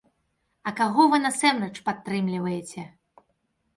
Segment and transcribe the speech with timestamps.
[0.69, 2.89] А каго вы насамрэч падтрымліваеце?